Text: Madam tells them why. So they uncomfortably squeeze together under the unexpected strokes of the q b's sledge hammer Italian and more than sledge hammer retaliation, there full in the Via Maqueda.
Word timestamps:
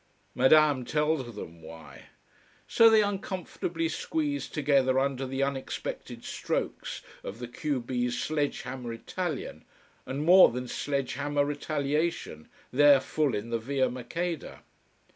Madam 0.33 0.83
tells 0.83 1.35
them 1.35 1.61
why. 1.61 2.05
So 2.67 2.89
they 2.89 3.03
uncomfortably 3.03 3.87
squeeze 3.87 4.47
together 4.49 4.97
under 4.97 5.27
the 5.27 5.43
unexpected 5.43 6.23
strokes 6.25 7.03
of 7.23 7.37
the 7.37 7.47
q 7.47 7.79
b's 7.79 8.19
sledge 8.19 8.63
hammer 8.63 8.93
Italian 8.93 9.63
and 10.07 10.25
more 10.25 10.49
than 10.49 10.67
sledge 10.67 11.13
hammer 11.13 11.45
retaliation, 11.45 12.49
there 12.73 12.99
full 12.99 13.35
in 13.35 13.51
the 13.51 13.59
Via 13.59 13.89
Maqueda. 13.91 14.63